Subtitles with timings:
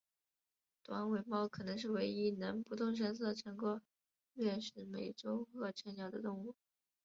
[0.81, 3.81] 短尾猫可能是唯一能不动声色成功
[4.33, 6.55] 掠食美洲鹤成鸟的动物。